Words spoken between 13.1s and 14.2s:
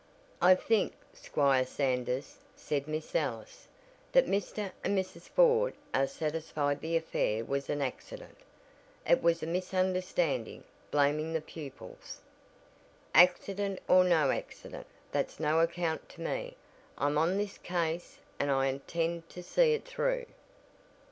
"Accident or